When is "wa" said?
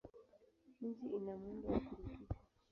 1.71-1.79